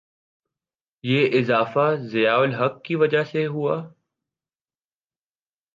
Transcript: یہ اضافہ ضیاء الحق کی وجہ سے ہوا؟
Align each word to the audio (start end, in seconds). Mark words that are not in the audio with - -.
یہ 1.03 1.39
اضافہ 1.39 1.95
ضیاء 2.01 2.37
الحق 2.37 2.83
کی 2.83 2.95
وجہ 2.95 3.23
سے 3.23 3.45
ہوا؟ 3.47 3.77